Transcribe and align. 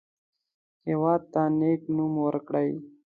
هېواد 0.87 1.21
ته 1.33 1.41
نیک 1.59 1.81
نوم 1.95 2.13
ورکړئ 2.25 2.71